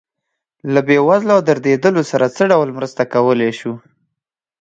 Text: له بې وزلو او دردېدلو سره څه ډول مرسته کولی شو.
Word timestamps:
له 0.73 0.79
بې 0.87 0.97
وزلو 1.07 1.33
او 1.35 1.41
دردېدلو 1.47 2.01
سره 2.11 2.25
څه 2.35 2.43
ډول 2.51 2.69
مرسته 2.77 3.01
کولی 3.13 3.51
شو. 3.59 3.73